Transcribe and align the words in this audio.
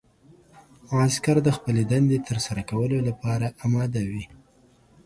عسکر 0.99 1.37
د 1.43 1.49
خپلې 1.57 1.83
دندې 1.91 2.17
ترسره 2.27 2.61
کولو 2.69 2.97
لپاره 3.07 3.47
اماده 3.65 4.01
وي. 4.11 4.25